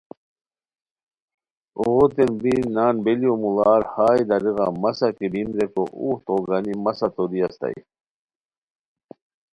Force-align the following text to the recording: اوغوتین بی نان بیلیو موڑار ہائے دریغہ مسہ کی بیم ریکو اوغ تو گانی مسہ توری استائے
اوغوتین 1.79 2.31
بی 2.41 2.53
نان 2.75 2.95
بیلیو 3.05 3.33
موڑار 3.41 3.81
ہائے 3.93 4.21
دریغہ 4.29 4.67
مسہ 4.81 5.09
کی 5.17 5.27
بیم 5.33 5.49
ریکو 5.57 5.83
اوغ 5.99 6.17
تو 6.25 6.35
گانی 6.47 6.73
مسہ 6.83 7.07
توری 7.15 7.39
استائے 7.45 7.79